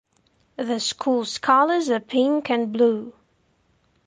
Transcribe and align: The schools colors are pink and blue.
The 0.57 0.79
schools 0.79 1.37
colors 1.37 1.87
are 1.91 1.99
pink 1.99 2.49
and 2.49 2.73
blue. 2.73 3.13